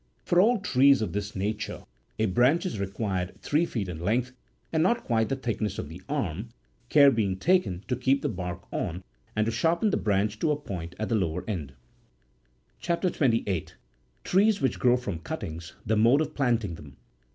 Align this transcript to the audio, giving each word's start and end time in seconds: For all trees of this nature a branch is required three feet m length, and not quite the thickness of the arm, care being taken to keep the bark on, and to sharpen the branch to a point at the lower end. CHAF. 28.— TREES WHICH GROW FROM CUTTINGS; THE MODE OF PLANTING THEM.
For 0.25 0.41
all 0.41 0.59
trees 0.59 1.03
of 1.03 1.13
this 1.13 1.35
nature 1.35 1.83
a 2.17 2.25
branch 2.25 2.65
is 2.65 2.79
required 2.79 3.39
three 3.39 3.67
feet 3.67 3.87
m 3.87 3.99
length, 3.99 4.31
and 4.73 4.81
not 4.81 5.03
quite 5.03 5.29
the 5.29 5.35
thickness 5.35 5.77
of 5.77 5.89
the 5.89 6.01
arm, 6.09 6.49
care 6.89 7.11
being 7.11 7.37
taken 7.37 7.83
to 7.87 7.95
keep 7.95 8.23
the 8.23 8.27
bark 8.27 8.63
on, 8.73 9.03
and 9.35 9.45
to 9.45 9.51
sharpen 9.51 9.91
the 9.91 9.97
branch 9.97 10.39
to 10.39 10.49
a 10.49 10.55
point 10.55 10.95
at 10.97 11.09
the 11.09 11.13
lower 11.13 11.47
end. 11.47 11.73
CHAF. 12.79 13.01
28.— 13.01 13.73
TREES 14.23 14.59
WHICH 14.59 14.79
GROW 14.79 14.97
FROM 14.97 15.19
CUTTINGS; 15.19 15.73
THE 15.85 15.97
MODE 15.97 16.21
OF 16.21 16.33
PLANTING 16.33 16.73
THEM. 16.73 16.97